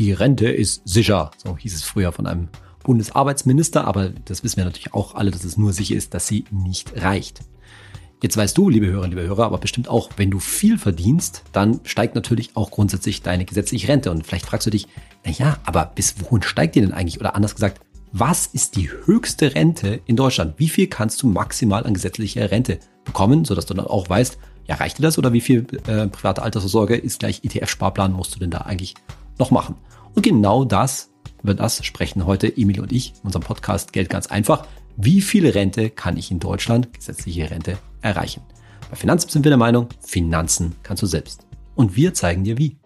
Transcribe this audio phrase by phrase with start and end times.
[0.00, 1.30] die Rente ist sicher.
[1.36, 2.48] So hieß es früher von einem
[2.82, 6.46] Bundesarbeitsminister, aber das wissen wir natürlich auch alle, dass es nur sicher ist, dass sie
[6.50, 7.42] nicht reicht.
[8.22, 11.80] Jetzt weißt du, liebe Hörerinnen, liebe Hörer, aber bestimmt auch, wenn du viel verdienst, dann
[11.84, 14.10] steigt natürlich auch grundsätzlich deine gesetzliche Rente.
[14.10, 14.88] Und vielleicht fragst du dich,
[15.24, 17.20] na ja, aber bis wohin steigt die denn eigentlich?
[17.20, 17.82] Oder anders gesagt,
[18.12, 20.54] was ist die höchste Rente in Deutschland?
[20.56, 24.76] Wie viel kannst du maximal an gesetzlicher Rente bekommen, sodass du dann auch weißt, ja,
[24.76, 28.50] reicht dir das oder wie viel äh, private Altersvorsorge ist gleich ETF-Sparplan musst du denn
[28.50, 28.94] da eigentlich
[29.38, 29.76] noch machen?
[30.14, 31.10] Und genau das,
[31.42, 34.66] über das sprechen heute Emil und ich in unserem Podcast Geld ganz einfach.
[34.96, 38.42] Wie viel Rente kann ich in Deutschland, gesetzliche Rente, erreichen.
[38.90, 41.46] Bei Finanzen sind wir der Meinung, Finanzen kannst du selbst.
[41.76, 42.76] Und wir zeigen dir wie.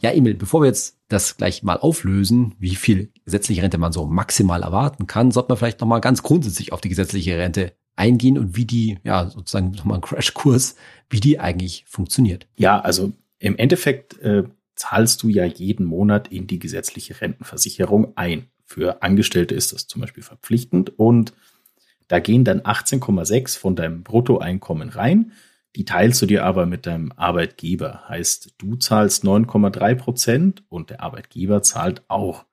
[0.00, 4.06] Ja, Emil, bevor wir jetzt das gleich mal auflösen, wie viel gesetzliche Rente man so
[4.06, 8.56] maximal erwarten kann, sollte man vielleicht nochmal ganz grundsätzlich auf die gesetzliche Rente eingehen und
[8.56, 10.74] wie die, ja, sozusagen nochmal ein Crashkurs,
[11.10, 12.48] wie die eigentlich funktioniert.
[12.56, 13.12] Ja, also
[13.44, 14.44] im Endeffekt äh,
[14.74, 18.46] zahlst du ja jeden Monat in die gesetzliche Rentenversicherung ein.
[18.64, 21.34] Für Angestellte ist das zum Beispiel verpflichtend und
[22.08, 25.32] da gehen dann 18,6 von deinem Bruttoeinkommen rein.
[25.76, 28.08] Die teilst du dir aber mit deinem Arbeitgeber.
[28.08, 32.46] Heißt, du zahlst 9,3 Prozent und der Arbeitgeber zahlt auch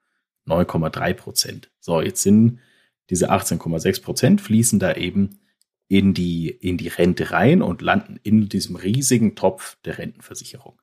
[0.45, 1.71] 9,3 Prozent.
[1.79, 2.59] So, jetzt sind
[3.09, 5.39] diese 18,6 Prozent fließen da eben
[5.87, 10.80] in die, in die Rente rein und landen in diesem riesigen Topf der Rentenversicherung.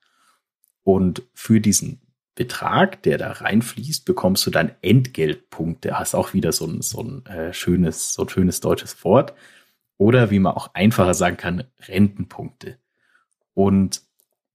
[0.89, 2.01] Und für diesen
[2.35, 5.99] Betrag, der da reinfließt, bekommst du dann Entgeltpunkte.
[5.99, 9.35] Hast auch wieder so ein, so ein äh, schönes, so ein schönes deutsches Wort.
[9.99, 12.79] Oder wie man auch einfacher sagen kann, Rentenpunkte.
[13.53, 14.01] Und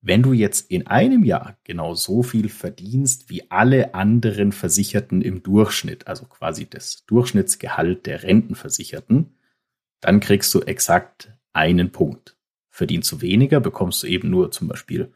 [0.00, 5.44] wenn du jetzt in einem Jahr genau so viel verdienst wie alle anderen Versicherten im
[5.44, 9.36] Durchschnitt, also quasi das Durchschnittsgehalt der Rentenversicherten,
[10.00, 12.36] dann kriegst du exakt einen Punkt.
[12.70, 15.12] Verdienst du weniger, bekommst du eben nur zum Beispiel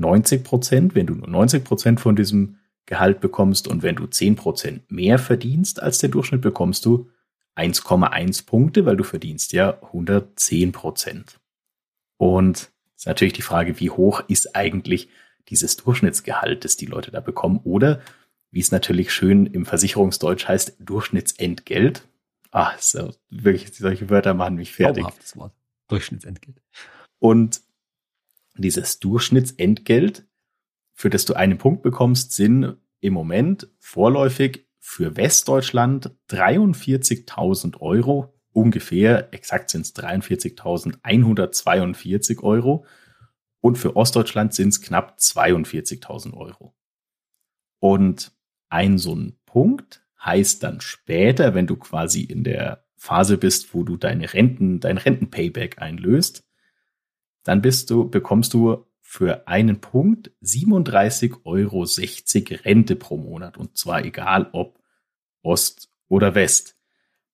[0.00, 2.56] 90 Prozent, wenn du nur 90 Prozent von diesem
[2.86, 7.08] Gehalt bekommst und wenn du 10 Prozent mehr verdienst als der Durchschnitt, bekommst du
[7.56, 11.38] 1,1 Punkte, weil du verdienst ja 110 Prozent.
[12.16, 15.08] Und ist natürlich die Frage, wie hoch ist eigentlich
[15.48, 18.00] dieses Durchschnittsgehalt, das die Leute da bekommen oder
[18.50, 22.02] wie es natürlich schön im Versicherungsdeutsch heißt, Durchschnittsentgelt.
[22.50, 25.04] Ah, so, wirklich, solche Wörter machen mich fertig.
[25.34, 25.52] Wort.
[25.88, 26.60] Durchschnittsentgelt.
[27.20, 27.62] Und
[28.56, 30.26] dieses Durchschnittsentgelt,
[30.94, 39.32] für das du einen Punkt bekommst, sind im Moment vorläufig für Westdeutschland 43.000 Euro ungefähr,
[39.32, 42.84] exakt sind es 43.142 Euro
[43.60, 46.74] und für Ostdeutschland sind es knapp 42.000 Euro.
[47.78, 48.32] Und
[48.68, 53.82] ein so ein Punkt heißt dann später, wenn du quasi in der Phase bist, wo
[53.82, 56.44] du deine Renten, dein Rentenpayback einlöst,
[57.42, 61.84] dann bist du, bekommst du für einen Punkt 37,60 Euro
[62.64, 63.56] Rente pro Monat.
[63.56, 64.78] Und zwar egal ob
[65.42, 66.76] Ost oder West.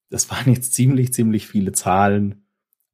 [0.09, 2.46] Das waren jetzt ziemlich, ziemlich viele Zahlen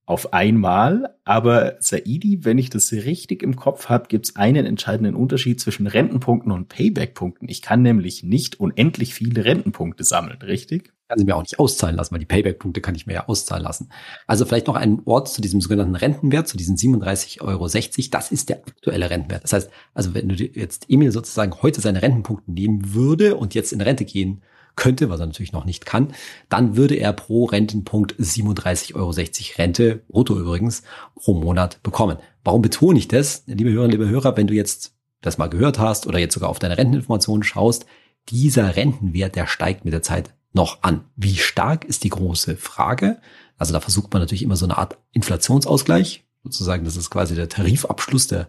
[0.07, 1.17] auf einmal.
[1.25, 5.87] Aber Saidi, wenn ich das richtig im Kopf habe, gibt es einen entscheidenden Unterschied zwischen
[5.87, 7.49] Rentenpunkten und Payback-Punkten.
[7.49, 10.93] Ich kann nämlich nicht unendlich viele Rentenpunkte sammeln, richtig?
[11.13, 13.63] kann sie mir auch nicht auszahlen lassen, weil die Payback-Punkte kann ich mir ja auszahlen
[13.63, 13.91] lassen.
[14.27, 17.69] Also vielleicht noch ein Wort zu diesem sogenannten Rentenwert, zu diesen 37,60 Euro.
[18.11, 19.45] Das ist der aktuelle Rentenwert.
[19.45, 23.75] Das heißt, also wenn du jetzt Emil sozusagen heute seine Rentenpunkte nehmen würde und jetzt
[23.75, 24.41] in Rente gehen
[24.77, 26.15] könnte, was er natürlich noch nicht kann,
[26.49, 29.11] dann würde er pro Rentenpunkt 37,60 Euro
[29.59, 30.83] Rente, brutto übrigens,
[31.15, 32.19] pro Monat bekommen.
[32.45, 33.45] Warum betone ich das?
[33.47, 36.59] Liebe Hörerinnen, liebe Hörer, wenn du jetzt das mal gehört hast oder jetzt sogar auf
[36.59, 37.87] deine Renteninformationen schaust,
[38.29, 41.05] dieser Rentenwert, der steigt mit der Zeit noch an.
[41.17, 43.21] Wie stark ist die große Frage?
[43.57, 46.25] Also da versucht man natürlich immer so eine Art Inflationsausgleich.
[46.45, 48.49] Sozusagen, das ist quasi der Tarifabschluss der,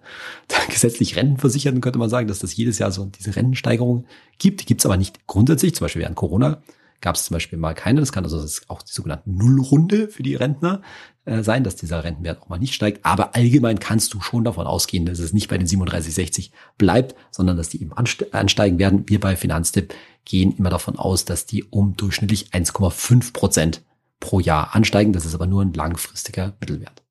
[0.50, 4.06] der gesetzlich Rentenversicherten, könnte man sagen, dass das jedes Jahr so diese Rentensteigerung
[4.40, 4.62] gibt.
[4.62, 5.76] Die gibt es aber nicht grundsätzlich.
[5.76, 6.62] Zum Beispiel während Corona
[7.04, 8.00] gab es zum Beispiel mal keine.
[8.00, 10.82] Das kann also das auch die sogenannte Nullrunde für die Rentner
[11.26, 13.06] äh, sein, dass dieser Rentenwert auch mal nicht steigt.
[13.06, 16.50] Aber allgemein kannst du schon davon ausgehen, dass es nicht bei den 37,60
[16.80, 19.04] bleibt, sondern dass die eben ansteigen werden.
[19.08, 19.94] Wir bei Finanztipp
[20.26, 23.82] gehen immer davon aus, dass die um durchschnittlich 1,5 Prozent
[24.20, 25.14] pro Jahr ansteigen.
[25.14, 27.03] Das ist aber nur ein langfristiger Mittelwert.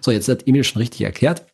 [0.00, 1.46] So, jetzt hat Emil schon richtig erklärt,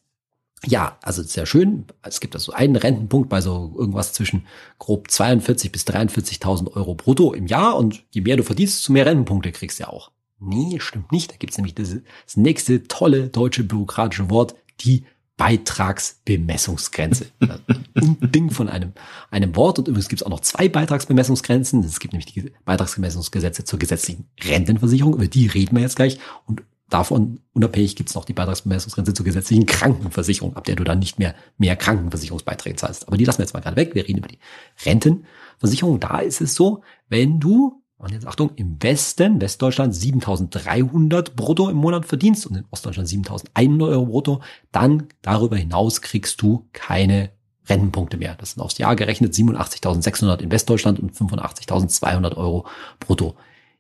[0.66, 1.86] ja, also sehr schön.
[2.02, 4.46] Es gibt also einen Rentenpunkt bei so irgendwas zwischen
[4.78, 9.06] grob 42 bis 43.000 Euro brutto im Jahr und je mehr du verdienst, desto mehr
[9.06, 10.10] Rentenpunkte kriegst du ja auch.
[10.40, 11.32] Nee, stimmt nicht.
[11.32, 15.04] Da gibt's nämlich das, das nächste tolle deutsche bürokratische Wort, die
[15.36, 17.26] Beitragsbemessungsgrenze.
[17.94, 18.92] Ein Ding von einem,
[19.30, 19.78] einem Wort.
[19.78, 21.84] Und übrigens gibt es auch noch zwei Beitragsbemessungsgrenzen.
[21.84, 25.14] Es gibt nämlich die Beitragsbemessungsgesetze zur gesetzlichen Rentenversicherung.
[25.14, 26.18] Über die reden wir jetzt gleich.
[26.46, 30.98] Und davon unabhängig gibt es noch die Beitragsbemessungsgrenze zur gesetzlichen Krankenversicherung, ab der du dann
[30.98, 33.06] nicht mehr mehr Krankenversicherungsbeiträge zahlst.
[33.06, 33.94] Aber die lassen wir jetzt mal gerade weg.
[33.94, 34.38] Wir reden über die
[34.84, 36.00] Rentenversicherung.
[36.00, 41.76] Da ist es so, wenn du, und jetzt Achtung, im Westen, Westdeutschland 7300 brutto im
[41.76, 44.40] Monat verdienst und in Ostdeutschland 7100 Euro brutto,
[44.72, 47.30] dann darüber hinaus kriegst du keine
[47.68, 48.34] Rentenpunkte mehr.
[48.36, 52.66] Das sind aufs Jahr gerechnet 87.600 in Westdeutschland und 85.200 Euro
[52.98, 53.36] brutto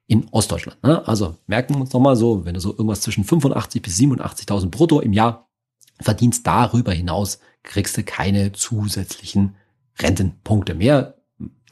[0.08, 0.82] in Ostdeutschland.
[0.82, 1.06] Ne?
[1.06, 5.00] Also merken wir uns nochmal so, wenn du so irgendwas zwischen 85 bis 87.000 brutto
[5.00, 5.48] im Jahr
[6.00, 9.54] verdienst, darüber hinaus kriegst du keine zusätzlichen
[9.98, 11.16] Rentenpunkte mehr.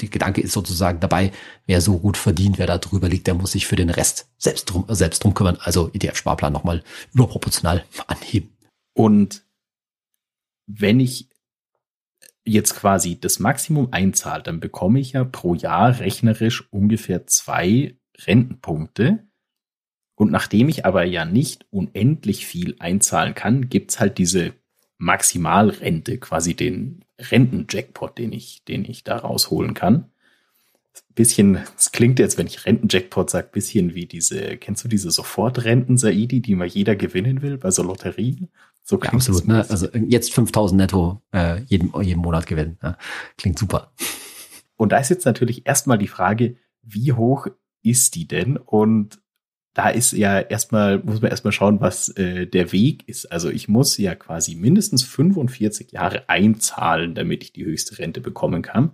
[0.01, 1.33] Der Gedanke ist sozusagen dabei,
[1.67, 4.67] wer so gut verdient, wer da drüber liegt, der muss sich für den Rest selbst
[4.67, 5.57] drum, selbst drum kümmern.
[5.59, 6.85] Also ETF-Sparplan nochmal
[7.15, 8.55] überproportional anheben.
[8.93, 9.45] Und
[10.67, 11.31] wenn ich
[12.45, 17.97] jetzt quasi das Maximum einzahle, dann bekomme ich ja pro Jahr rechnerisch ungefähr zwei
[18.27, 19.27] Rentenpunkte.
[20.15, 24.55] Und nachdem ich aber ja nicht unendlich viel einzahlen kann, gibt's halt diese
[24.99, 30.11] Maximalrente, quasi den Rentenjackpot, den ich, den ich da rausholen kann.
[31.15, 35.99] Bisschen, es klingt jetzt, wenn ich Rentenjackpot sage, bisschen wie diese, kennst du diese Sofortrenten,
[35.99, 38.49] Saidi, die mal jeder gewinnen will bei so Lotterien?
[38.83, 39.67] So klingt ja, absolut, ne?
[39.69, 42.79] Also jetzt 5000 netto äh, jeden, jeden Monat gewinnen.
[42.83, 42.97] Ja?
[43.37, 43.93] Klingt super.
[44.77, 47.49] Und da ist jetzt natürlich erstmal die Frage, wie hoch
[47.91, 48.57] ist die denn?
[48.57, 49.19] Und
[49.75, 53.27] da ist ja erstmal, muss man erstmal schauen, was äh, der Weg ist.
[53.27, 58.63] Also ich muss ja quasi mindestens 45 Jahre einzahlen, damit ich die höchste Rente bekommen
[58.63, 58.93] kann.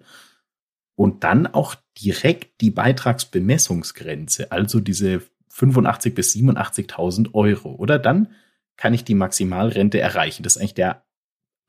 [0.96, 7.74] Und dann auch direkt die Beitragsbemessungsgrenze, also diese 85 bis 87.000 Euro.
[7.76, 8.28] Oder dann
[8.76, 10.42] kann ich die Maximalrente erreichen.
[10.42, 11.01] Das ist eigentlich der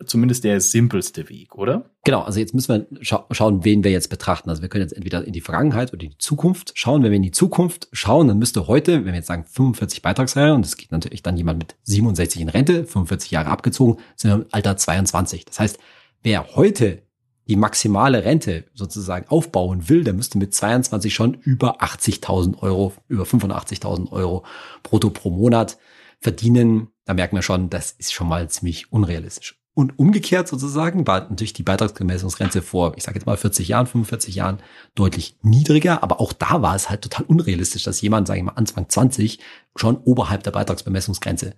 [0.05, 1.89] zumindest der simpelste Weg, oder?
[2.03, 4.49] Genau, also jetzt müssen wir scha schauen, wen wir jetzt betrachten.
[4.49, 7.03] Also wir können jetzt entweder in die Vergangenheit oder in die Zukunft schauen.
[7.03, 10.53] Wenn wir in die Zukunft schauen, dann müsste heute, wenn wir jetzt sagen 45 Beitragsjahre,
[10.53, 14.35] und es geht natürlich dann jemand mit 67 in Rente, 45 Jahre abgezogen, sind wir
[14.35, 15.45] im Alter 22.
[15.45, 15.79] Das heißt,
[16.23, 17.03] wer heute
[17.47, 23.23] die maximale Rente sozusagen aufbauen will, der müsste mit 22 schon über 80.000 Euro, über
[23.23, 24.45] 85.000 Euro
[24.81, 25.77] brutto pro Monat
[26.19, 26.87] verdienen.
[27.05, 29.62] Da merken wir schon, das ist schon mal ziemlich unrealistisch.
[29.75, 34.35] Und umgekehrt sozusagen war natürlich die Beitragsgemessungsgrenze vor, ich sage jetzt mal 40 Jahren, 45
[34.35, 34.59] Jahren
[34.93, 38.53] deutlich niedriger, aber auch da war es halt total unrealistisch, dass jemand, sage ich mal,
[38.53, 39.39] Anfang 20
[39.75, 41.55] schon oberhalb der Beitragsbemessungsgrenze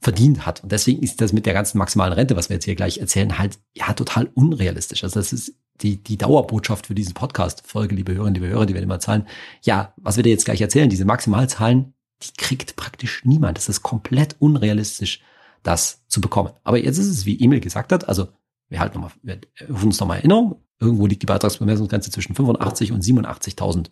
[0.00, 0.62] verdient hat.
[0.62, 3.38] Und deswegen ist das mit der ganzen maximalen Rente, was wir jetzt hier gleich erzählen,
[3.38, 5.04] halt ja total unrealistisch.
[5.04, 8.84] Also das ist die, die Dauerbotschaft für diesen Podcast-Folge, liebe Hörerinnen, liebe Hörer, die werden
[8.84, 9.26] immer zahlen.
[9.62, 11.92] Ja, was wir dir jetzt gleich erzählen, diese Maximalzahlen,
[12.22, 13.58] die kriegt praktisch niemand.
[13.58, 15.20] Das ist komplett unrealistisch
[15.64, 16.52] das zu bekommen.
[16.62, 18.28] Aber jetzt ist es, wie Emil gesagt hat, also
[18.68, 20.62] wir halten nochmal, wir rufen uns nochmal Erinnerung.
[20.78, 23.86] Irgendwo liegt die Beitragsbemessungsgrenze zwischen 85 und 87.000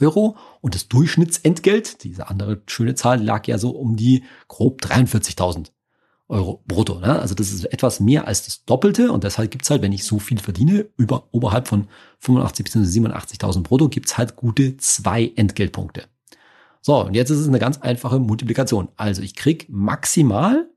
[0.00, 5.70] Euro und das Durchschnittsentgelt, diese andere schöne Zahl, lag ja so um die grob 43.000
[6.28, 6.98] Euro brutto.
[6.98, 7.18] Ne?
[7.18, 10.18] Also das ist etwas mehr als das Doppelte und deshalb gibt's halt, wenn ich so
[10.18, 11.88] viel verdiene, über oberhalb von
[12.20, 13.00] 85 bzw.
[13.00, 16.04] 87.000 brutto, gibt's halt gute zwei Entgeltpunkte.
[16.80, 18.88] So, und jetzt ist es eine ganz einfache Multiplikation.
[18.96, 20.68] Also ich krieg maximal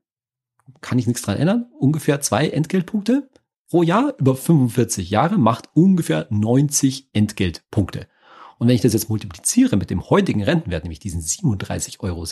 [0.80, 3.28] kann ich nichts dran ändern, ungefähr zwei Entgeltpunkte
[3.68, 8.06] pro Jahr über 45 Jahre macht ungefähr 90 Entgeltpunkte.
[8.58, 12.24] Und wenn ich das jetzt multipliziere mit dem heutigen Rentenwert, nämlich diesen 37,60 Euro,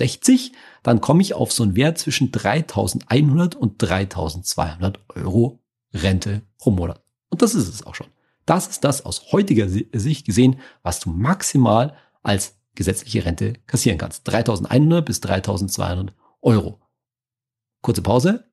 [0.82, 5.60] dann komme ich auf so einen Wert zwischen 3.100 und 3.200 Euro
[5.92, 7.02] Rente pro Monat.
[7.28, 8.06] Und das ist es auch schon.
[8.46, 14.28] Das ist das aus heutiger Sicht gesehen, was du maximal als gesetzliche Rente kassieren kannst.
[14.28, 16.80] 3.100 bis 3.200 Euro.
[17.84, 18.50] Kurze Pause.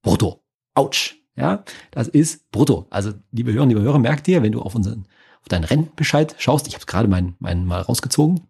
[0.00, 0.44] Brutto.
[0.74, 1.16] Autsch.
[1.34, 2.86] Ja, das ist brutto.
[2.90, 5.08] Also, liebe Hörer, liebe Hörer, merkt ihr, wenn du auf unseren,
[5.40, 8.46] auf deinen Rentenbescheid schaust, ich habe gerade meinen, meinen mal rausgezogen,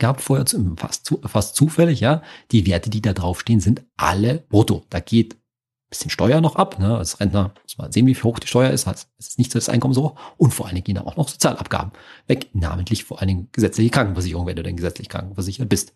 [0.00, 4.44] gehabt vorher zu, fast, zu, fast zufällig, ja, die Werte, die da draufstehen, sind alle
[4.48, 4.84] brutto.
[4.90, 5.36] Da geht
[5.88, 6.80] bisschen Steuer noch ab.
[6.80, 6.96] Ne?
[6.96, 8.88] Als Rentner muss man sehen, wie hoch die Steuer ist.
[8.88, 10.20] Es ist nicht so das Einkommen so hoch.
[10.36, 11.92] Und vor allen Dingen gehen da auch noch Sozialabgaben
[12.26, 12.48] weg.
[12.54, 15.92] Namentlich vor allen Dingen gesetzliche Krankenversicherung, wenn du denn gesetzlich krankenversichert bist.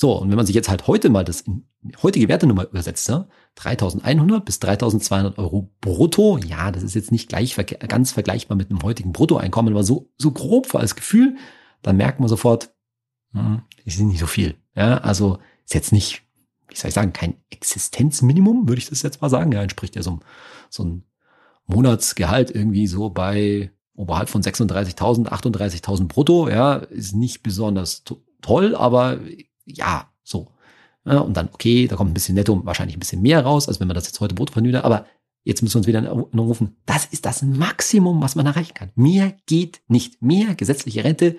[0.00, 1.66] So, und wenn man sich jetzt halt heute mal das in
[2.04, 3.28] heutige Wertenummer übersetzt, ne?
[3.56, 7.56] 3100 bis 3200 Euro brutto, ja, das ist jetzt nicht gleich
[7.88, 11.36] ganz vergleichbar mit einem heutigen Bruttoeinkommen, aber so, so grob für als Gefühl,
[11.82, 12.70] dann merkt man sofort,
[13.32, 14.54] hm, ist nicht so viel.
[14.76, 16.22] Ja, also ist jetzt nicht,
[16.68, 19.50] wie soll ich sagen, kein Existenzminimum, würde ich das jetzt mal sagen.
[19.50, 20.20] Ja, entspricht ja so,
[20.70, 21.04] so ein
[21.66, 28.04] Monatsgehalt irgendwie so bei oberhalb von 36.000, 38.000 brutto, ja, ist nicht besonders
[28.40, 29.18] toll, aber
[29.68, 30.52] ja, so.
[31.04, 33.80] Ja, und dann, okay, da kommt ein bisschen netto, wahrscheinlich ein bisschen mehr raus, als
[33.80, 35.06] wenn man das jetzt heute brutto vernünftigt, aber
[35.44, 38.90] jetzt müssen wir uns wieder rufen, das ist das Maximum, was man erreichen kann.
[38.94, 40.20] Mehr geht nicht.
[40.20, 41.38] Mehr gesetzliche Rente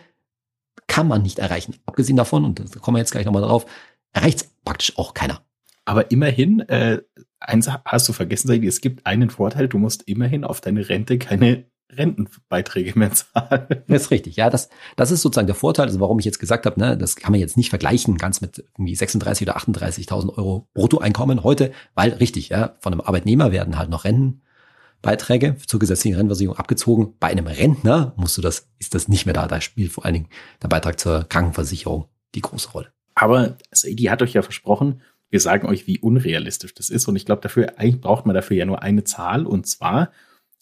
[0.87, 1.75] kann man nicht erreichen.
[1.85, 3.65] Abgesehen davon, und da kommen wir jetzt gleich nochmal drauf,
[4.11, 5.43] erreicht praktisch auch keiner.
[5.85, 7.01] Aber immerhin, äh,
[7.39, 11.65] eins hast du vergessen, es gibt einen Vorteil, du musst immerhin auf deine Rente keine
[11.91, 13.67] Rentenbeiträge mehr zahlen.
[13.87, 16.65] Das ist richtig, ja, das, das ist sozusagen der Vorteil, also warum ich jetzt gesagt
[16.65, 20.67] habe, ne, das kann man jetzt nicht vergleichen ganz mit irgendwie 36 oder 38.000 Euro
[20.73, 26.57] Bruttoeinkommen heute, weil richtig, ja, von einem Arbeitnehmer werden halt noch Rentenbeiträge zur gesetzlichen Rentenversicherung
[26.57, 27.15] abgezogen.
[27.19, 29.47] Bei einem Rentner musst du das, ist das nicht mehr da.
[29.47, 30.29] Da spielt vor allen Dingen
[30.61, 32.05] der Beitrag zur Krankenversicherung
[32.35, 32.91] die große Rolle.
[33.15, 37.07] Aber Saidi hat euch ja versprochen, wir sagen euch, wie unrealistisch das ist.
[37.07, 39.45] Und ich glaube, dafür, eigentlich braucht man dafür ja nur eine Zahl.
[39.45, 40.11] Und zwar,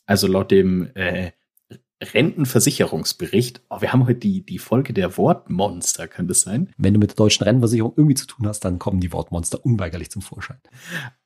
[0.07, 1.31] also laut dem äh,
[2.01, 6.71] Rentenversicherungsbericht, oh, wir haben heute die, die Folge der Wortmonster, kann das sein?
[6.77, 10.11] Wenn du mit der deutschen Rentenversicherung irgendwie zu tun hast, dann kommen die Wortmonster unweigerlich
[10.11, 10.59] zum Vorschein.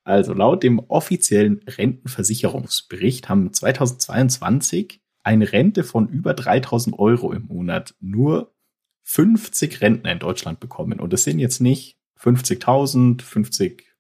[0.04, 7.94] Also laut dem offiziellen Rentenversicherungsbericht haben 2022 eine Rente von über 3000 Euro im Monat
[8.00, 8.56] nur
[9.04, 11.00] 50 Rentner in Deutschland bekommen.
[11.00, 13.92] Und das sind jetzt nicht 50.000, 50,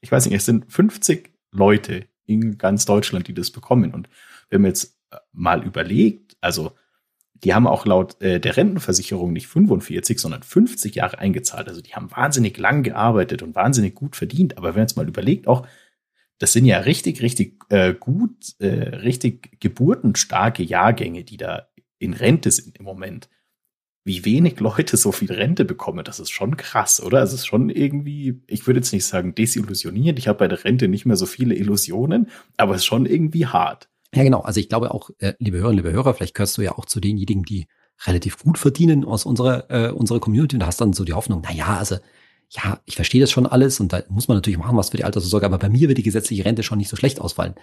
[0.00, 3.92] ich weiß nicht, es sind 50 Leute in ganz Deutschland, die das bekommen.
[3.92, 4.08] Und
[4.50, 6.72] wenn man jetzt äh, mal überlegt, also
[7.44, 11.68] die haben auch laut äh, der Rentenversicherung nicht 45, sondern 50 Jahre eingezahlt.
[11.68, 14.58] Also die haben wahnsinnig lang gearbeitet und wahnsinnig gut verdient.
[14.58, 15.66] Aber wenn man jetzt mal überlegt, auch
[16.38, 21.68] das sind ja richtig, richtig äh, gut, äh, richtig geburtenstarke Jahrgänge, die da
[21.98, 23.28] in Rente sind im Moment
[24.08, 27.22] wie wenig Leute so viel Rente bekommen, das ist schon krass, oder?
[27.22, 30.18] Es ist schon irgendwie, ich würde jetzt nicht sagen desillusionierend.
[30.18, 33.46] Ich habe bei der Rente nicht mehr so viele Illusionen, aber es ist schon irgendwie
[33.46, 33.88] hart.
[34.14, 34.40] Ja, genau.
[34.40, 36.98] Also ich glaube auch, äh, liebe Hörerinnen, liebe Hörer, vielleicht gehörst du ja auch zu
[36.98, 37.68] denjenigen, die
[38.06, 41.52] relativ gut verdienen aus unserer, äh, unserer Community und hast dann so die Hoffnung, na
[41.52, 41.96] ja, also
[42.50, 45.04] ja, ich verstehe das schon alles und da muss man natürlich machen, was für die
[45.04, 47.54] Altersvorsorge, aber bei mir wird die gesetzliche Rente schon nicht so schlecht ausfallen.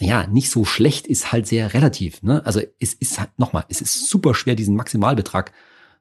[0.00, 2.22] Naja, nicht so schlecht ist halt sehr relativ.
[2.22, 2.44] Ne?
[2.46, 5.52] Also es ist halt, nochmal, es ist super schwer, diesen Maximalbetrag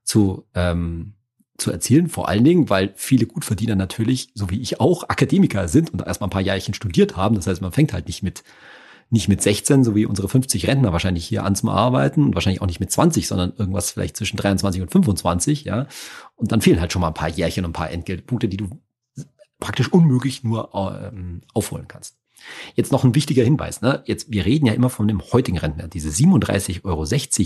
[0.04, 1.14] zu, ähm,
[1.58, 2.08] zu erzielen.
[2.08, 6.28] Vor allen Dingen, weil viele Gutverdiener natürlich, so wie ich auch, Akademiker sind und erstmal
[6.28, 7.36] ein paar Jahrchen studiert haben.
[7.36, 8.44] Das heißt, man fängt halt nicht mit
[9.14, 12.62] nicht mit 16, so wie unsere 50 Rentner wahrscheinlich hier an zum Arbeiten und wahrscheinlich
[12.62, 15.88] auch nicht mit 20, sondern irgendwas vielleicht zwischen 23 und 25, ja.
[16.38, 18.70] Und dann fehlen halt schon mal ein paar Jährchen und ein paar Entgeltpunkte, die du
[19.60, 22.21] praktisch unmöglich nur ähm, aufholen kannst.
[22.76, 23.82] Jetzt noch ein wichtiger Hinweis.
[23.82, 24.04] Ne?
[24.06, 25.94] Jetzt, wir reden ja immer von dem heutigen Rentenwert.
[25.94, 27.06] Diese 37,60 Euro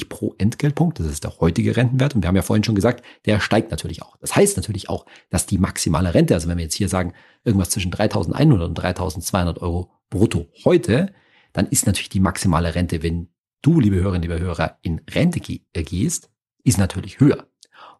[0.09, 2.15] pro Entgeltpunkt, das ist der heutige Rentenwert.
[2.15, 4.17] Und wir haben ja vorhin schon gesagt, der steigt natürlich auch.
[4.17, 7.69] Das heißt natürlich auch, dass die maximale Rente, also wenn wir jetzt hier sagen, irgendwas
[7.69, 11.13] zwischen 3.100 und 3.200 Euro brutto heute,
[11.53, 13.29] dann ist natürlich die maximale Rente, wenn
[13.61, 15.39] du, liebe Hörerinnen, liebe Hörer, in Rente
[15.73, 16.29] äh, gehst,
[16.63, 17.47] ist natürlich höher.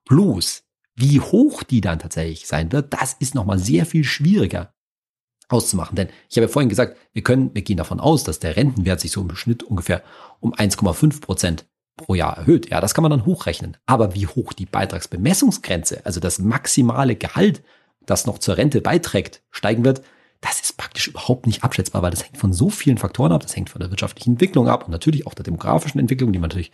[0.05, 0.63] Bloß,
[0.95, 4.74] wie hoch die dann tatsächlich sein wird, das ist nochmal sehr viel schwieriger
[5.49, 5.95] auszumachen.
[5.95, 8.99] Denn ich habe ja vorhin gesagt, wir können, wir gehen davon aus, dass der Rentenwert
[8.99, 10.03] sich so im Schnitt ungefähr
[10.39, 11.65] um 1,5 Prozent
[11.97, 12.69] pro Jahr erhöht.
[12.69, 13.77] Ja, das kann man dann hochrechnen.
[13.85, 17.63] Aber wie hoch die Beitragsbemessungsgrenze, also das maximale Gehalt,
[18.05, 20.01] das noch zur Rente beiträgt, steigen wird,
[20.41, 23.41] das ist praktisch überhaupt nicht abschätzbar, weil das hängt von so vielen Faktoren ab.
[23.41, 26.49] Das hängt von der wirtschaftlichen Entwicklung ab und natürlich auch der demografischen Entwicklung, die man
[26.49, 26.71] natürlich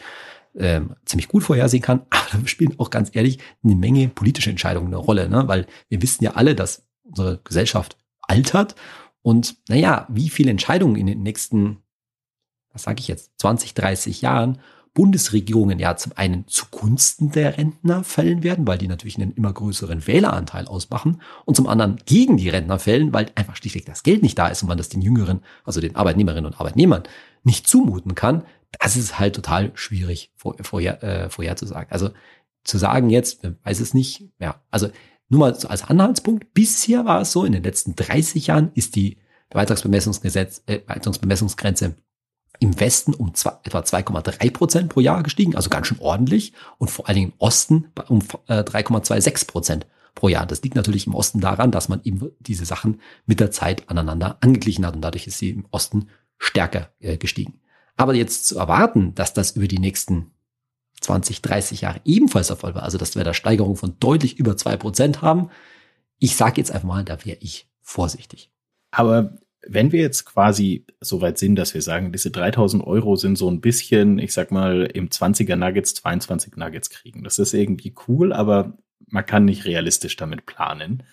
[0.55, 2.01] ähm, ziemlich gut vorhersehen kann.
[2.09, 5.47] Aber da spielen auch ganz ehrlich eine Menge politische Entscheidungen eine Rolle, ne?
[5.47, 7.97] weil wir wissen ja alle, dass unsere Gesellschaft
[8.31, 8.75] altert.
[9.21, 11.77] Und naja, wie viele Entscheidungen in den nächsten,
[12.73, 14.59] was sage ich jetzt, 20, 30 Jahren
[14.93, 20.05] Bundesregierungen ja zum einen zugunsten der Rentner fällen werden, weil die natürlich einen immer größeren
[20.05, 24.37] Wähleranteil ausmachen und zum anderen gegen die Rentner fällen, weil einfach schlichtweg das Geld nicht
[24.37, 27.03] da ist und man das den Jüngeren, also den Arbeitnehmerinnen und Arbeitnehmern
[27.43, 28.43] nicht zumuten kann,
[28.79, 31.91] das ist halt total schwierig vor, vorher, äh, vorherzusagen.
[31.91, 32.09] Also
[32.63, 34.89] zu sagen jetzt, weiß es nicht, ja, also
[35.31, 36.53] nur mal als Anhaltspunkt.
[36.53, 39.17] Bisher war es so, in den letzten 30 Jahren ist die
[39.49, 41.95] Beitragsbemessungsgesetz, äh, Beitragsbemessungsgrenze
[42.59, 46.53] im Westen um zwei, etwa 2,3 Prozent pro Jahr gestiegen, also ganz schön ordentlich.
[46.77, 50.45] Und vor allen Dingen im Osten um äh, 3,26 Prozent pro Jahr.
[50.45, 54.37] Das liegt natürlich im Osten daran, dass man eben diese Sachen mit der Zeit aneinander
[54.41, 57.61] angeglichen hat und dadurch ist sie im Osten stärker äh, gestiegen.
[57.95, 60.31] Aber jetzt zu erwarten, dass das über die nächsten
[61.01, 64.55] 20, 30 Jahre ebenfalls der Fall war, also dass wir da Steigerung von deutlich über
[64.55, 65.49] zwei Prozent haben,
[66.19, 68.51] ich sage jetzt einfach mal, da wäre ich vorsichtig.
[68.91, 73.37] Aber wenn wir jetzt quasi so weit sind, dass wir sagen, diese 3000 Euro sind
[73.37, 77.23] so ein bisschen, ich sag mal, im 20er Nuggets 22 Nuggets kriegen.
[77.23, 78.77] Das ist irgendwie cool, aber
[79.07, 81.03] man kann nicht realistisch damit planen.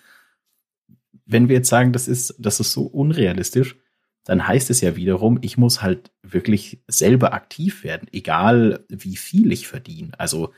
[1.27, 3.77] Wenn wir jetzt sagen, das ist, das ist so unrealistisch,
[4.29, 9.51] dann heißt es ja wiederum, ich muss halt wirklich selber aktiv werden, egal wie viel
[9.53, 10.11] ich verdiene.
[10.19, 10.53] Also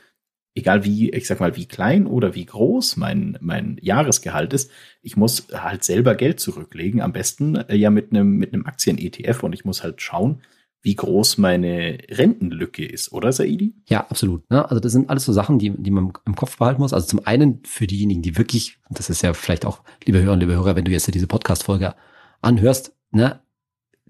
[0.55, 5.15] egal wie, ich sag mal, wie klein oder wie groß mein, mein Jahresgehalt ist, ich
[5.15, 9.63] muss halt selber Geld zurücklegen, am besten äh, ja mit einem, mit Aktien-ETF und ich
[9.63, 10.41] muss halt schauen,
[10.81, 13.73] wie groß meine Rentenlücke ist, oder Saidi?
[13.87, 14.49] Ja, absolut.
[14.49, 14.67] Ne?
[14.67, 16.91] Also das sind alles so Sachen, die, die man im Kopf behalten muss.
[16.91, 20.41] Also zum einen für diejenigen, die wirklich, das ist ja vielleicht auch, liebe Hörer und
[20.41, 21.95] liebe Hörer, wenn du jetzt diese Podcast-Folge
[22.41, 23.39] anhörst, ne,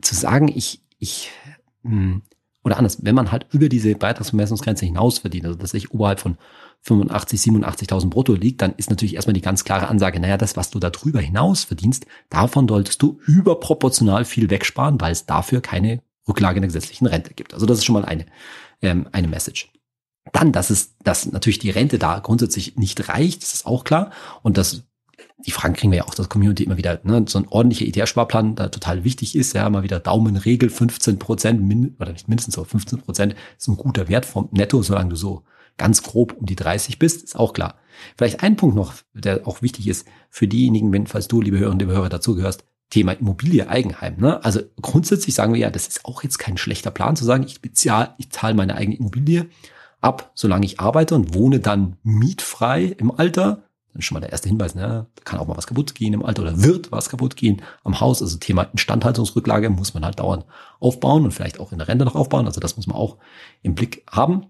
[0.01, 1.31] zu sagen, ich, ich,
[1.83, 2.21] mh, hm,
[2.63, 6.37] oder anders, wenn man halt über diese Beitragsvermessungsgrenze hinaus verdient, also dass ich oberhalb von
[6.81, 10.69] 85, 87.000 brutto liegt, dann ist natürlich erstmal die ganz klare Ansage, naja, das, was
[10.69, 16.01] du da drüber hinaus verdienst, davon solltest du überproportional viel wegsparen, weil es dafür keine
[16.27, 17.53] Rücklage in der gesetzlichen Rente gibt.
[17.53, 18.25] Also das ist schon mal eine,
[18.81, 19.71] ähm, eine Message.
[20.33, 24.11] Dann, dass es, dass natürlich die Rente da grundsätzlich nicht reicht, das ist auch klar.
[24.43, 24.83] Und dass
[25.45, 28.55] die Fragen kriegen wir ja auch das Community immer wieder, ne, so ein ordentlicher ETF-Sparplan
[28.55, 31.61] da total wichtig ist, ja, mal wieder Daumenregel, 15 Prozent,
[31.99, 35.43] oder nicht mindestens so, 15 Prozent ist ein guter Wert vom Netto, solange du so
[35.77, 37.75] ganz grob um die 30 bist, ist auch klar.
[38.17, 41.79] Vielleicht ein Punkt noch, der auch wichtig ist für diejenigen, wenn, falls du, liebe Hörerinnen,
[41.79, 44.17] liebe Hörer, dazugehörst, Thema Immobilie, Eigenheim.
[44.17, 44.43] Ne?
[44.43, 47.61] Also grundsätzlich sagen wir ja, das ist auch jetzt kein schlechter Plan zu sagen, ich
[47.61, 49.47] bezahle, ich zahle meine eigene Immobilie
[50.01, 54.49] ab, solange ich arbeite und wohne dann mietfrei im Alter dann schon mal der erste
[54.49, 55.07] Hinweis, ne?
[55.15, 57.99] Da kann auch mal was kaputt gehen im Alter oder wird was kaputt gehen am
[57.99, 58.21] Haus.
[58.21, 60.45] Also Thema Instandhaltungsrücklage muss man halt dauernd
[60.79, 62.45] aufbauen und vielleicht auch in der Rente noch aufbauen.
[62.45, 63.17] Also das muss man auch
[63.61, 64.47] im Blick haben.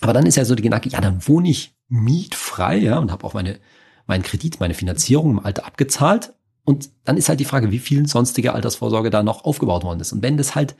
[0.00, 3.24] Aber dann ist ja so die Gedanke, ja, dann wohne ich mietfrei, ja, und habe
[3.24, 3.60] auch meine,
[4.06, 6.34] meinen Kredit, meine Finanzierung im Alter abgezahlt.
[6.64, 10.12] Und dann ist halt die Frage, wie viel sonstige Altersvorsorge da noch aufgebaut worden ist.
[10.12, 10.76] Und wenn das halt,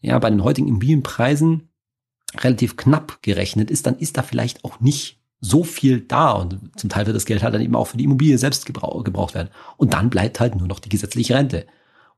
[0.00, 1.68] ja, bei den heutigen Immobilienpreisen
[2.36, 6.88] relativ knapp gerechnet ist, dann ist da vielleicht auch nicht so viel da und zum
[6.88, 9.50] Teil wird das Geld halt dann eben auch für die Immobilie selbst gebraucht werden.
[9.76, 11.66] Und dann bleibt halt nur noch die gesetzliche Rente.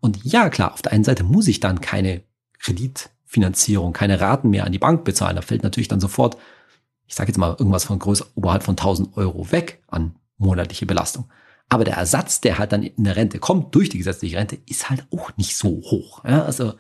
[0.01, 2.23] Und ja, klar, auf der einen Seite muss ich dann keine
[2.61, 5.35] Kreditfinanzierung, keine Raten mehr an die Bank bezahlen.
[5.35, 6.37] Da fällt natürlich dann sofort,
[7.07, 11.29] ich sage jetzt mal irgendwas von größer, oberhalb von 1000 Euro weg an monatliche Belastung.
[11.69, 14.89] Aber der Ersatz, der halt dann in der Rente kommt durch die gesetzliche Rente, ist
[14.89, 16.25] halt auch nicht so hoch.
[16.25, 16.75] Ja, also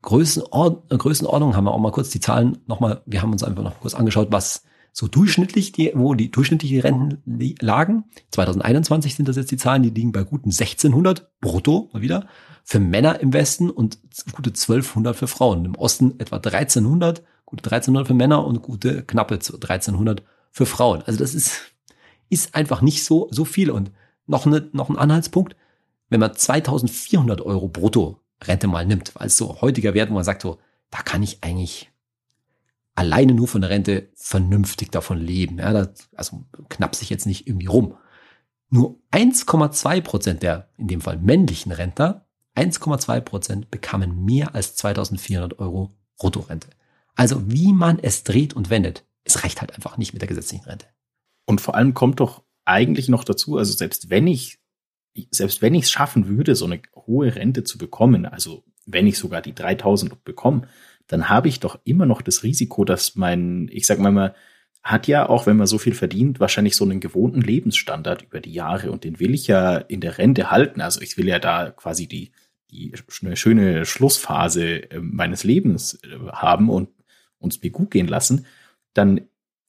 [0.00, 3.78] Größenord Größenordnung haben wir auch mal kurz die Zahlen nochmal, wir haben uns einfach noch
[3.80, 8.04] kurz angeschaut, was so durchschnittlich, die, wo die durchschnittlichen Renten lagen.
[8.32, 12.26] 2021 sind das jetzt die Zahlen, die liegen bei guten 1600 brutto mal wieder
[12.64, 13.98] für Männer im Westen und
[14.32, 15.64] gute 1200 für Frauen.
[15.64, 21.02] Im Osten etwa 1300, gute 1300 für Männer und gute knappe 1300 für Frauen.
[21.02, 21.72] Also das ist,
[22.28, 23.70] ist einfach nicht so, so viel.
[23.70, 23.90] Und
[24.26, 25.56] noch, eine, noch ein Anhaltspunkt,
[26.08, 30.24] wenn man 2400 Euro brutto Rente mal nimmt, weil es so heutiger Wert, wo man
[30.24, 30.58] sagt so,
[30.90, 31.90] da kann ich eigentlich
[32.94, 35.58] alleine nur von der Rente vernünftig davon leben.
[35.58, 37.94] Ja, das, also knapp sich jetzt nicht irgendwie rum.
[38.68, 42.26] Nur 1,2 Prozent der, in dem Fall männlichen Rentner,
[42.56, 46.68] 1,2 Prozent bekamen mehr als 2400 Euro Bruttorente.
[47.14, 50.64] Also wie man es dreht und wendet, es reicht halt einfach nicht mit der gesetzlichen
[50.64, 50.86] Rente.
[51.46, 54.58] Und vor allem kommt doch eigentlich noch dazu, also selbst wenn ich,
[55.30, 59.18] selbst wenn ich es schaffen würde, so eine hohe Rente zu bekommen, also wenn ich
[59.18, 60.68] sogar die 3000 bekomme,
[61.10, 64.30] dann habe ich doch immer noch das Risiko, dass mein, ich sag mal, man
[64.80, 68.52] hat ja auch, wenn man so viel verdient, wahrscheinlich so einen gewohnten Lebensstandard über die
[68.52, 70.80] Jahre und den will ich ja in der Rente halten.
[70.80, 72.30] Also ich will ja da quasi die,
[72.70, 72.92] die
[73.34, 76.90] schöne Schlussphase ähm, meines Lebens äh, haben und
[77.38, 78.46] uns mir gut gehen lassen.
[78.94, 79.22] Dann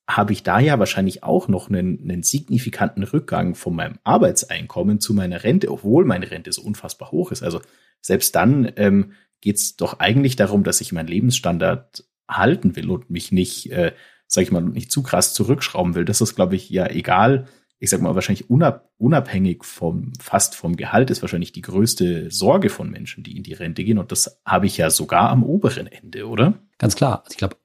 [0.07, 5.15] habe ich da ja wahrscheinlich auch noch einen, einen signifikanten Rückgang von meinem Arbeitseinkommen zu
[5.15, 7.41] meiner Rente, obwohl meine Rente so unfassbar hoch ist.
[7.41, 7.61] Also
[7.99, 13.09] selbst dann ähm, geht es doch eigentlich darum, dass ich meinen Lebensstandard halten will und
[13.09, 13.93] mich nicht, äh,
[14.27, 16.05] sag ich mal, nicht zu krass zurückschrauben will.
[16.05, 17.47] Das ist, glaube ich, ja egal.
[17.79, 22.91] Ich sag mal, wahrscheinlich unabhängig vom, fast vom Gehalt ist wahrscheinlich die größte Sorge von
[22.91, 23.97] Menschen, die in die Rente gehen.
[23.97, 26.59] Und das habe ich ja sogar am oberen Ende, oder?
[26.77, 27.23] Ganz klar.
[27.23, 27.57] Also ich glaube,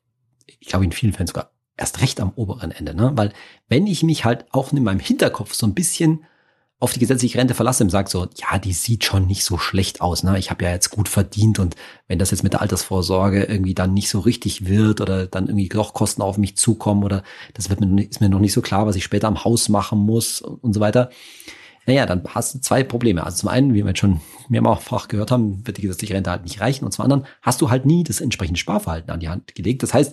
[0.47, 3.13] ich glaube in vielen Fällen sogar erst recht am oberen Ende, ne?
[3.15, 3.33] Weil
[3.69, 6.25] wenn ich mich halt auch in meinem Hinterkopf so ein bisschen
[6.79, 10.03] auf die gesetzliche Rente verlasse und sage so, ja, die sieht schon nicht so schlecht
[10.03, 10.23] aus.
[10.23, 10.39] Ne?
[10.39, 11.75] Ich habe ja jetzt gut verdient und
[12.07, 15.71] wenn das jetzt mit der Altersvorsorge irgendwie dann nicht so richtig wird oder dann irgendwie
[15.71, 17.23] doch Kosten auf mich zukommen oder
[17.55, 19.99] das wird mir, ist mir noch nicht so klar, was ich später am Haus machen
[20.01, 21.09] muss und so weiter.
[21.87, 23.25] Naja, dann hast du zwei Probleme.
[23.25, 26.43] Also zum einen, wie wir jetzt schon mehrfach gehört haben, wird die gesetzliche Rente halt
[26.43, 26.85] nicht reichen.
[26.85, 29.85] Und zum anderen hast du halt nie das entsprechende Sparverhalten an die Hand gelegt.
[29.85, 30.13] Das heißt,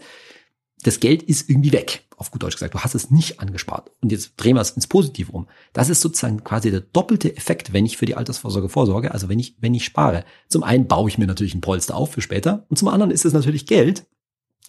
[0.84, 2.74] das Geld ist irgendwie weg, auf gut Deutsch gesagt.
[2.74, 3.91] Du hast es nicht angespart.
[4.02, 5.48] Und jetzt drehen wir es ins Positive um.
[5.74, 9.39] Das ist sozusagen quasi der doppelte Effekt, wenn ich für die Altersvorsorge vorsorge, also wenn
[9.39, 10.26] ich, wenn ich spare.
[10.50, 13.26] Zum einen baue ich mir natürlich ein Polster auf für später und zum anderen ist
[13.26, 14.06] es natürlich Geld,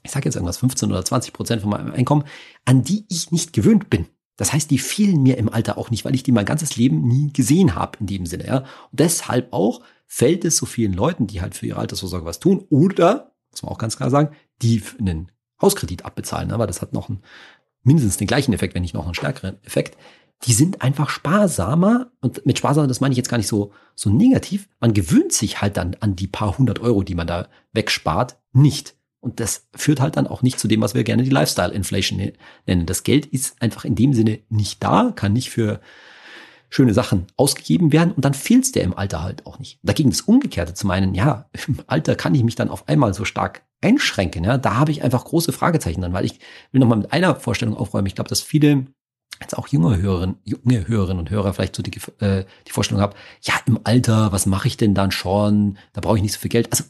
[0.05, 2.25] ich sage jetzt irgendwas 15 oder 20 Prozent von meinem Einkommen,
[2.65, 4.07] an die ich nicht gewöhnt bin.
[4.37, 7.07] Das heißt, die fehlen mir im Alter auch nicht, weil ich die mein ganzes Leben
[7.07, 8.47] nie gesehen habe in dem Sinne.
[8.47, 8.59] Ja?
[8.59, 12.67] Und deshalb auch fällt es so vielen Leuten, die halt für ihre Altersvorsorge was tun
[12.69, 15.31] oder, muss man auch ganz klar sagen, die einen
[15.65, 17.23] Hauskredit abbezahlen, aber das hat noch einen,
[17.83, 19.97] mindestens den gleichen Effekt, wenn nicht noch einen stärkeren Effekt.
[20.47, 22.11] die sind einfach sparsamer.
[22.21, 24.69] Und mit sparsamer, das meine ich jetzt gar nicht so, so negativ.
[24.79, 28.95] Man gewöhnt sich halt dann an die paar hundert Euro, die man da wegspart, nicht.
[29.21, 32.19] Und das führt halt dann auch nicht zu dem, was wir gerne die Lifestyle Inflation
[32.19, 32.35] ne-,
[32.67, 32.85] nennen.
[32.85, 35.81] Das Geld ist einfach in dem Sinne nicht da, kann nicht für
[36.69, 39.79] schöne Sachen ausgegeben werden und dann fehlt es der im Alter halt auch nicht.
[39.85, 43.25] Dagegen das Umgekehrte zu meinen, ja, im Alter kann ich mich dann auf einmal so
[43.25, 46.41] stark einschränken, ja, da habe ich einfach große Fragezeichen dann, weil ich
[46.73, 48.07] will nochmal mit einer Vorstellung aufräumen.
[48.07, 48.87] Ich glaube, dass viele
[49.41, 53.15] jetzt auch junge Hörerinnen, junge Hörerinnen und Hörer vielleicht so die, äh, die Vorstellung haben,
[53.43, 55.79] ja, im Alter, was mache ich denn dann schon?
[55.93, 56.71] Da brauche ich nicht so viel Geld.
[56.71, 56.85] Also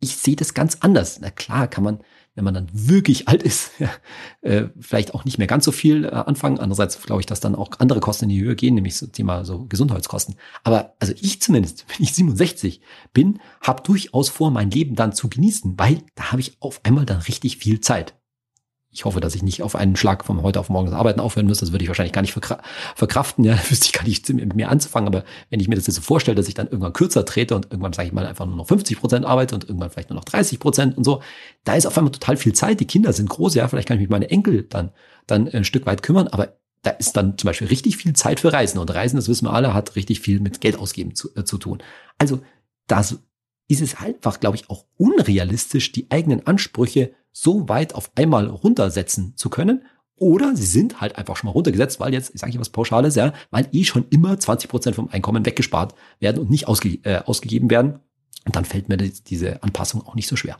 [0.00, 1.20] ich sehe das ganz anders.
[1.20, 2.00] Na klar kann man
[2.40, 3.72] wenn man dann wirklich alt ist,
[4.40, 6.58] äh, vielleicht auch nicht mehr ganz so viel äh, anfangen.
[6.58, 9.44] Andererseits glaube ich, dass dann auch andere Kosten in die Höhe gehen, nämlich so Thema
[9.44, 10.36] so Gesundheitskosten.
[10.64, 12.80] Aber also ich zumindest, wenn ich 67
[13.12, 17.04] bin, habe durchaus vor, mein Leben dann zu genießen, weil da habe ich auf einmal
[17.04, 18.14] dann richtig viel Zeit
[18.92, 21.46] ich hoffe, dass ich nicht auf einen Schlag von heute auf morgen das Arbeiten aufhören
[21.46, 21.58] muss.
[21.58, 23.44] Das würde ich wahrscheinlich gar nicht verkraften.
[23.44, 25.06] Ja, wüsste ich gar nicht mit mir anzufangen.
[25.06, 27.66] Aber wenn ich mir das jetzt so vorstelle, dass ich dann irgendwann kürzer trete und
[27.66, 30.24] irgendwann, sage ich mal, einfach nur noch 50 Prozent arbeite und irgendwann vielleicht nur noch
[30.24, 31.22] 30 Prozent und so,
[31.62, 32.80] da ist auf einmal total viel Zeit.
[32.80, 33.54] Die Kinder sind groß.
[33.54, 34.90] Ja, vielleicht kann ich mich meine Enkel dann,
[35.28, 36.26] dann ein Stück weit kümmern.
[36.26, 38.78] Aber da ist dann zum Beispiel richtig viel Zeit für Reisen.
[38.78, 41.58] Und Reisen, das wissen wir alle, hat richtig viel mit Geld ausgeben zu, äh, zu
[41.58, 41.80] tun.
[42.18, 42.40] Also,
[42.88, 43.20] das
[43.68, 49.36] ist es einfach, glaube ich, auch unrealistisch, die eigenen Ansprüche so weit auf einmal runtersetzen
[49.36, 49.84] zu können.
[50.16, 53.14] Oder sie sind halt einfach schon mal runtergesetzt, weil jetzt, ich sage ich was Pauschales,
[53.14, 57.22] ja, weil eh schon immer 20 Prozent vom Einkommen weggespart werden und nicht ausge, äh,
[57.24, 58.00] ausgegeben werden.
[58.44, 60.58] Und dann fällt mir diese Anpassung auch nicht so schwer.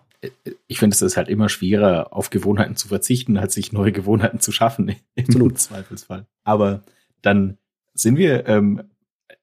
[0.67, 4.41] Ich finde, es ist halt immer schwerer, auf Gewohnheiten zu verzichten, als sich neue Gewohnheiten
[4.41, 5.59] zu schaffen, im Absolut.
[5.59, 6.27] Zweifelsfall.
[6.43, 6.83] Aber
[7.21, 7.59] dann
[7.93, 8.83] sind wir ähm,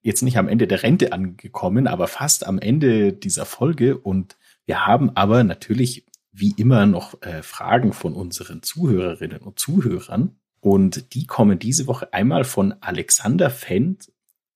[0.01, 3.97] jetzt nicht am Ende der Rente angekommen, aber fast am Ende dieser Folge.
[3.97, 6.05] Und wir haben aber natürlich
[6.39, 10.37] wie immer noch äh, Fragen von unseren Zuhörerinnen und Zuhörern.
[10.59, 14.11] Und die kommen diese Woche einmal von Alexander Fendt,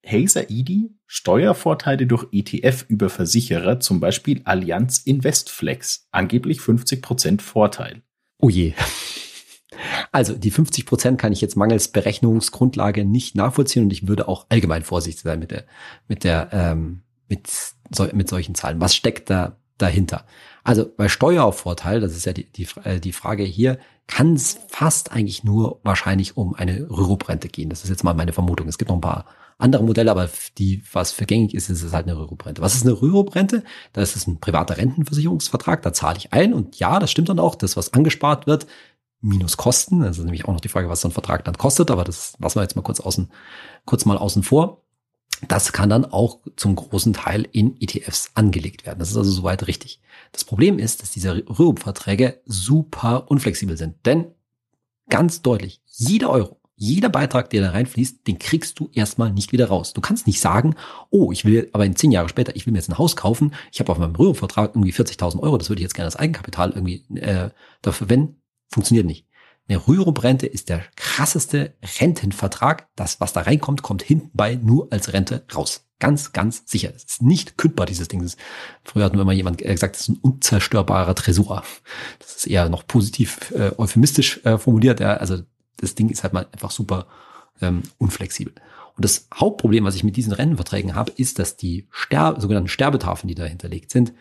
[0.06, 8.02] Hazer Idi, Steuervorteile durch ETF über Versicherer, zum Beispiel Allianz Investflex, angeblich 50 Prozent Vorteil.
[8.38, 8.74] Oh je.
[10.12, 14.46] Also die 50 Prozent kann ich jetzt mangels Berechnungsgrundlage nicht nachvollziehen und ich würde auch
[14.50, 15.64] allgemein vorsichtig sein mit der,
[16.08, 17.50] mit der, ähm, mit,
[17.90, 18.82] so, mit solchen Zahlen.
[18.82, 20.26] Was steckt da dahinter?
[20.64, 25.12] Also bei Steuervorteil, das ist ja die, die, äh, die Frage hier, kann es fast
[25.12, 27.70] eigentlich nur wahrscheinlich um eine Rürup-Rente gehen.
[27.70, 28.68] Das ist jetzt mal meine Vermutung.
[28.68, 29.26] Es gibt noch ein paar
[29.58, 32.62] andere Modelle, aber die, was für ist, ist es halt eine Rürup-Rente.
[32.62, 33.64] Was ist eine Rürup-Rente?
[33.94, 37.56] Das ist ein privater Rentenversicherungsvertrag, da zahle ich ein und ja, das stimmt dann auch,
[37.56, 38.66] das, was angespart wird,
[39.22, 40.02] minus Kosten.
[40.02, 42.36] Das ist nämlich auch noch die Frage, was so ein Vertrag dann kostet, aber das
[42.40, 43.30] lassen wir jetzt mal kurz außen,
[43.86, 44.82] kurz mal außen vor.
[45.48, 49.00] Das kann dann auch zum großen Teil in ETFs angelegt werden.
[49.00, 50.00] Das ist also soweit richtig.
[50.32, 54.06] Das Problem ist, dass diese RÜRUP-Verträge super unflexibel sind.
[54.06, 54.28] Denn
[55.10, 59.68] ganz deutlich, jeder Euro, jeder Beitrag, der da reinfließt, den kriegst du erstmal nicht wieder
[59.68, 59.94] raus.
[59.94, 60.76] Du kannst nicht sagen,
[61.10, 63.54] oh, ich will aber in zehn Jahre später, ich will mir jetzt ein Haus kaufen,
[63.72, 66.72] ich habe auf meinem Rürup-Vertrag irgendwie 40.000 Euro, das würde ich jetzt gerne als Eigenkapital
[66.72, 67.52] irgendwie äh,
[67.82, 68.42] dafür verwenden.
[68.70, 69.28] Funktioniert nicht.
[69.72, 72.90] Eine Rürup-Rente ist der krasseste Rentenvertrag.
[72.98, 75.88] Das, was da reinkommt, kommt hinten bei nur als Rente raus.
[75.98, 76.92] Ganz, ganz sicher.
[76.94, 78.22] Es ist nicht kündbar, dieses Ding.
[78.22, 78.36] Das,
[78.84, 81.64] früher hat nur immer jemand gesagt, das ist ein unzerstörbarer Tresor.
[82.20, 85.00] Das ist eher noch positiv äh, euphemistisch äh, formuliert.
[85.00, 85.14] Ja.
[85.14, 85.38] Also
[85.78, 87.08] das Ding ist halt mal einfach super
[87.62, 88.54] ähm, unflexibel.
[88.98, 93.30] Und das Hauptproblem, was ich mit diesen Rentenverträgen habe, ist, dass die Ster sogenannten Sterbetafeln,
[93.30, 94.12] die da hinterlegt sind,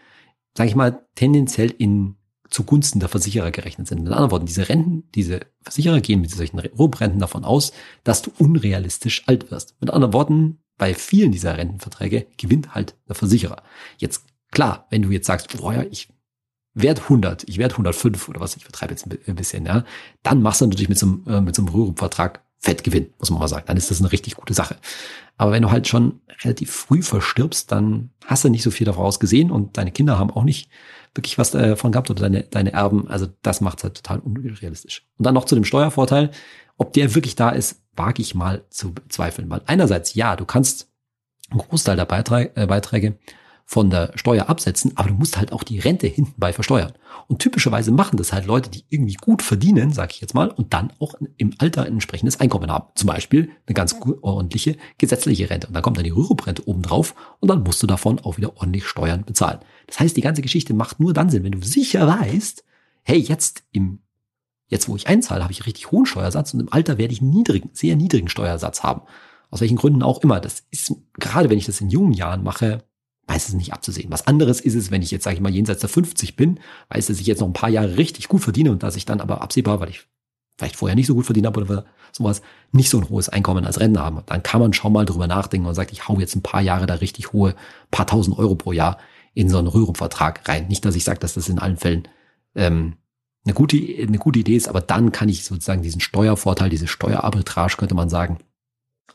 [0.57, 2.15] sage ich mal, tendenziell in
[2.51, 4.03] zugunsten der Versicherer gerechnet sind.
[4.03, 7.73] Mit anderen Worten, diese Renten, diese Versicherer gehen mit solchen Robrenten davon aus,
[8.05, 9.77] dass du unrealistisch alt wirst.
[9.81, 13.63] Mit anderen Worten, bei vielen dieser Rentenverträge gewinnt halt der Versicherer.
[13.99, 16.09] Jetzt klar, wenn du jetzt sagst, boah ja, ich
[16.75, 19.85] werde 100, ich werde 105 oder was, ich vertreibe jetzt ein bisschen, ja,
[20.23, 23.41] dann machst du natürlich mit so einem, äh, mit so einem Rürup-Vertrag Fettgewinn, muss man
[23.41, 23.65] mal sagen.
[23.67, 24.77] Dann ist das eine richtig gute Sache.
[25.39, 29.19] Aber wenn du halt schon relativ früh verstirbst, dann hast du nicht so viel daraus
[29.19, 30.69] gesehen und deine Kinder haben auch nicht
[31.15, 33.09] wirklich was davon gehabt oder deine, deine Erben.
[33.09, 35.07] Also das macht es halt total unrealistisch.
[35.19, 36.31] Und dann noch zu dem Steuervorteil.
[36.77, 39.51] Ob der wirklich da ist, wage ich mal zu bezweifeln.
[39.51, 40.89] Weil einerseits, ja, du kannst
[41.51, 43.19] einen Großteil der Beiträge, äh, Beiträge
[43.71, 46.91] von der Steuer absetzen, aber du musst halt auch die Rente hinten bei versteuern.
[47.29, 50.75] Und typischerweise machen das halt Leute, die irgendwie gut verdienen, sage ich jetzt mal, und
[50.75, 52.89] dann auch im Alter ein entsprechendes Einkommen haben.
[52.97, 55.69] Zum Beispiel eine ganz ordentliche gesetzliche Rente.
[55.69, 58.57] Und dann kommt dann die Rürup-Rente oben drauf und dann musst du davon auch wieder
[58.57, 59.61] ordentlich Steuern bezahlen.
[59.87, 62.65] Das heißt, die ganze Geschichte macht nur dann Sinn, wenn du sicher weißt,
[63.05, 64.01] hey, jetzt im
[64.67, 67.31] Jetzt, wo ich einzahle, habe ich richtig hohen Steuersatz und im Alter werde ich einen
[67.31, 69.03] niedrigen, sehr niedrigen Steuersatz haben.
[69.51, 70.39] Aus welchen Gründen auch immer.
[70.39, 72.85] Das ist, gerade wenn ich das in jungen Jahren mache,
[73.27, 74.11] meistens nicht abzusehen.
[74.11, 77.07] Was anderes ist es, wenn ich jetzt, sage ich mal, jenseits der 50 bin, weiß,
[77.07, 79.41] dass ich jetzt noch ein paar Jahre richtig gut verdiene und dass ich dann aber
[79.41, 80.07] absehbar, weil ich
[80.59, 83.81] vielleicht vorher nicht so gut verdient habe oder sowas, nicht so ein hohes Einkommen als
[83.81, 84.23] Rentner haben.
[84.27, 86.87] Dann kann man schon mal drüber nachdenken und sagt, ich hau jetzt ein paar Jahre
[86.87, 87.55] da richtig hohe,
[87.91, 88.99] paar tausend Euro pro Jahr
[89.33, 90.69] in so einen Rührumvertrag rein.
[90.69, 92.09] Nicht, dass ich sage, dass das in allen Fällen
[92.55, 92.97] ähm,
[93.45, 97.77] eine gute, eine gute Idee ist, aber dann kann ich sozusagen diesen Steuervorteil, diese Steuerarbitrage,
[97.77, 98.39] könnte man sagen,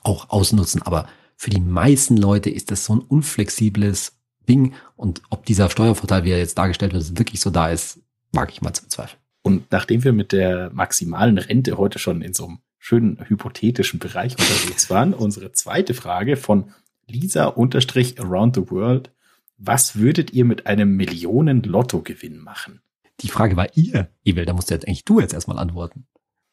[0.01, 0.81] auch ausnutzen.
[0.81, 4.17] Aber für die meisten Leute ist das so ein unflexibles
[4.47, 4.73] Ding.
[4.95, 7.99] Und ob dieser Steuervorteil, wie er jetzt dargestellt wird, wirklich so da ist,
[8.31, 9.19] mag ich mal zu bezweifeln.
[9.41, 14.37] Und nachdem wir mit der maximalen Rente heute schon in so einem schönen hypothetischen Bereich
[14.37, 16.71] unterwegs waren, unsere zweite Frage von
[17.07, 19.11] Lisa-Around the World.
[19.57, 22.81] Was würdet ihr mit einem Millionen-Lotto-Gewinn machen?
[23.21, 26.05] Die Frage war ihr, Evel, da musst du jetzt eigentlich du jetzt erstmal antworten.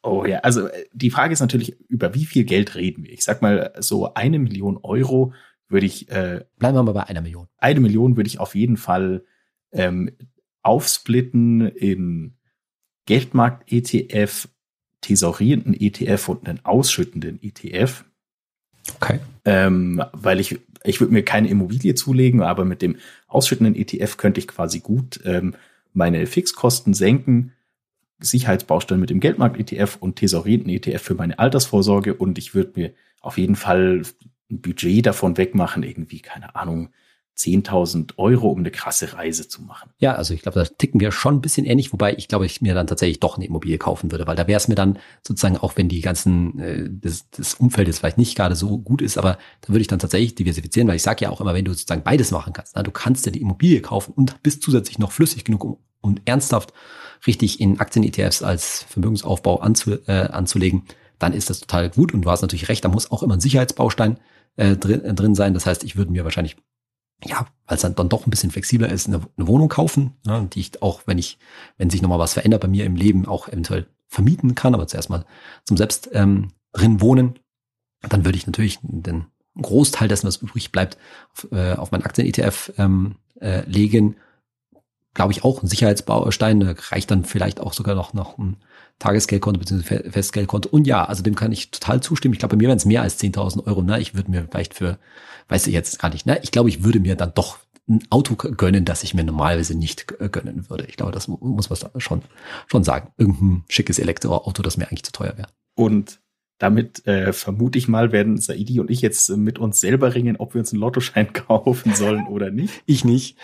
[0.03, 3.13] Oh ja, also äh, die Frage ist natürlich, über wie viel Geld reden wir?
[3.13, 5.33] Ich sag mal, so eine Million Euro
[5.69, 6.09] würde ich.
[6.09, 7.47] Äh, Bleiben wir mal bei einer Million.
[7.57, 9.23] Eine Million würde ich auf jeden Fall
[9.71, 10.11] ähm,
[10.61, 12.35] aufsplitten in
[13.05, 14.49] Geldmarkt-ETF,
[15.01, 18.05] thesaurierenden ETF und einen ausschüttenden ETF.
[18.95, 19.19] Okay.
[19.45, 24.39] Ähm, weil ich, ich würde mir keine Immobilie zulegen, aber mit dem ausschüttenden ETF könnte
[24.39, 25.55] ich quasi gut ähm,
[25.93, 27.53] meine Fixkosten senken,
[28.23, 33.37] Sicherheitsbaustein mit dem Geldmarkt-ETF und thesaurierenden ETF für meine Altersvorsorge und ich würde mir auf
[33.37, 34.01] jeden Fall
[34.51, 36.89] ein Budget davon wegmachen, irgendwie, keine Ahnung,
[37.37, 39.89] 10.000 Euro, um eine krasse Reise zu machen.
[39.97, 42.61] Ja, also ich glaube, da ticken wir schon ein bisschen ähnlich, wobei ich glaube, ich
[42.61, 45.57] mir dann tatsächlich doch eine Immobilie kaufen würde, weil da wäre es mir dann sozusagen,
[45.57, 49.17] auch wenn die ganzen, äh, das, das Umfeld jetzt vielleicht nicht gerade so gut ist,
[49.17, 51.71] aber da würde ich dann tatsächlich diversifizieren, weil ich sage ja auch immer, wenn du
[51.71, 55.11] sozusagen beides machen kannst, na, du kannst ja die Immobilie kaufen und bist zusätzlich noch
[55.11, 56.71] flüssig genug, um, um ernsthaft
[57.27, 60.83] richtig in Aktien-ETFs als Vermögensaufbau anzu, äh, anzulegen,
[61.19, 63.39] dann ist das total gut und du hast natürlich recht, da muss auch immer ein
[63.39, 64.19] Sicherheitsbaustein
[64.55, 65.53] äh, drin, äh, drin sein.
[65.53, 66.57] Das heißt, ich würde mir wahrscheinlich
[67.25, 70.47] ja, weil es dann, dann doch ein bisschen flexibler ist, eine, eine Wohnung kaufen, ne,
[70.51, 71.37] die ich auch, wenn ich,
[71.77, 75.09] wenn sich nochmal was verändert bei mir im Leben, auch eventuell vermieten kann, aber zuerst
[75.09, 75.25] mal
[75.63, 77.39] zum selbst ähm, drin wohnen.
[78.01, 79.25] Dann würde ich natürlich den
[79.59, 80.97] Großteil dessen, was übrig bleibt,
[81.33, 84.17] auf, äh, auf meinen Aktien-ETF ähm, äh, legen.
[85.13, 88.57] Glaube ich auch ein Sicherheitsbaustein, da reicht dann vielleicht auch sogar noch, noch ein
[88.99, 90.09] Tagesgeldkonto bzw.
[90.09, 90.69] Festgeldkonto.
[90.69, 92.33] Und ja, also dem kann ich total zustimmen.
[92.33, 93.81] Ich glaube, bei mir wären es mehr als 10.000 Euro.
[93.81, 93.99] Ne?
[93.99, 94.97] Ich würde mir vielleicht für,
[95.49, 96.39] weiß ich jetzt gar nicht, ne?
[96.41, 100.07] ich glaube, ich würde mir dann doch ein Auto gönnen, das ich mir normalerweise nicht
[100.07, 100.85] gönnen würde.
[100.87, 102.21] Ich glaube, das muss man schon,
[102.67, 103.11] schon sagen.
[103.17, 105.49] Irgendein schickes Elektroauto, das mir eigentlich zu teuer wäre.
[105.75, 106.21] Und
[106.59, 110.53] damit äh, vermute ich mal, werden Saidi und ich jetzt mit uns selber ringen, ob
[110.53, 112.83] wir uns einen Lottoschein kaufen sollen oder nicht.
[112.85, 113.37] Ich nicht.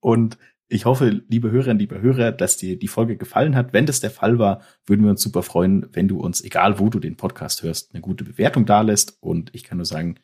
[0.00, 0.36] Und
[0.70, 3.72] ich hoffe, liebe Hörerinnen, liebe Hörer, dass dir die Folge gefallen hat.
[3.72, 6.88] Wenn das der Fall war, würden wir uns super freuen, wenn du uns, egal wo
[6.88, 9.18] du den Podcast hörst, eine gute Bewertung dalässt.
[9.20, 10.16] Und ich kann nur sagen,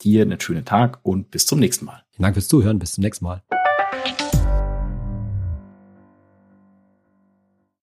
[0.00, 2.04] dir einen schönen Tag und bis zum nächsten Mal.
[2.12, 2.78] Vielen Dank fürs Zuhören.
[2.78, 3.42] Bis zum nächsten Mal.